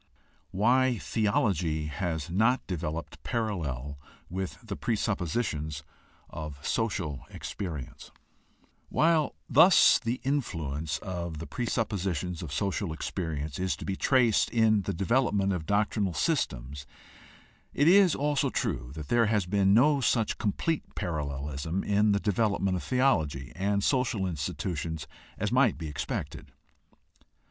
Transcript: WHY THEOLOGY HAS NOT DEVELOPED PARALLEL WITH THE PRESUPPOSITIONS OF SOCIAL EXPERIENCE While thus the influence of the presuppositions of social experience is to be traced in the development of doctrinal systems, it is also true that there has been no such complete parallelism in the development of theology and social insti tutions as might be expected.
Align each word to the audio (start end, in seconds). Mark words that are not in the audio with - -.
WHY 0.49 0.97
THEOLOGY 0.97 1.85
HAS 1.85 2.31
NOT 2.31 2.65
DEVELOPED 2.65 3.21
PARALLEL 3.21 3.99
WITH 4.31 4.57
THE 4.63 4.75
PRESUPPOSITIONS 4.75 5.83
OF 6.31 6.57
SOCIAL 6.67 7.25
EXPERIENCE 7.29 8.09
While 8.89 9.35
thus 9.47 9.99
the 9.99 10.19
influence 10.23 10.97
of 11.03 11.37
the 11.37 11.45
presuppositions 11.45 12.41
of 12.41 12.51
social 12.51 12.91
experience 12.93 13.59
is 13.59 13.75
to 13.75 13.85
be 13.85 13.95
traced 13.95 14.49
in 14.49 14.81
the 14.81 14.93
development 14.95 15.53
of 15.53 15.67
doctrinal 15.67 16.15
systems, 16.15 16.87
it 17.71 17.87
is 17.87 18.15
also 18.15 18.49
true 18.49 18.91
that 18.95 19.07
there 19.09 19.27
has 19.27 19.45
been 19.45 19.75
no 19.75 20.01
such 20.01 20.39
complete 20.39 20.95
parallelism 20.95 21.83
in 21.83 22.11
the 22.11 22.19
development 22.19 22.75
of 22.75 22.81
theology 22.81 23.51
and 23.55 23.83
social 23.83 24.21
insti 24.21 24.55
tutions 24.57 25.05
as 25.37 25.51
might 25.51 25.77
be 25.77 25.87
expected. 25.87 26.51